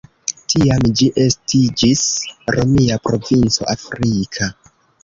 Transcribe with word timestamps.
Tiam 0.53 0.85
ĝi 1.01 1.09
estiĝis 1.25 2.01
romia 2.57 2.99
provinco 3.07 3.71
"Africa". 3.79 4.55